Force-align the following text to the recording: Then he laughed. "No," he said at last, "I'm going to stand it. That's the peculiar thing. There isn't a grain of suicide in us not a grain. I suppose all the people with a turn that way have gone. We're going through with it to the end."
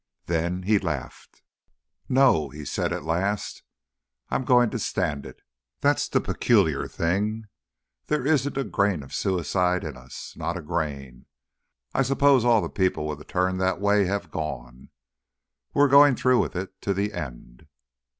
Then 0.25 0.63
he 0.63 0.79
laughed. 0.79 1.43
"No," 2.09 2.49
he 2.49 2.65
said 2.65 2.91
at 2.91 3.03
last, 3.03 3.61
"I'm 4.31 4.45
going 4.45 4.71
to 4.71 4.79
stand 4.79 5.27
it. 5.27 5.43
That's 5.81 6.07
the 6.09 6.19
peculiar 6.19 6.87
thing. 6.87 7.45
There 8.07 8.25
isn't 8.25 8.57
a 8.57 8.63
grain 8.63 9.03
of 9.03 9.13
suicide 9.13 9.83
in 9.83 9.95
us 9.95 10.33
not 10.35 10.57
a 10.57 10.61
grain. 10.63 11.27
I 11.93 12.01
suppose 12.01 12.43
all 12.43 12.61
the 12.61 12.67
people 12.71 13.05
with 13.05 13.21
a 13.21 13.25
turn 13.25 13.59
that 13.59 13.79
way 13.79 14.05
have 14.05 14.31
gone. 14.31 14.89
We're 15.75 15.87
going 15.87 16.15
through 16.15 16.39
with 16.39 16.55
it 16.55 16.81
to 16.81 16.95
the 16.95 17.13
end." 17.13 17.67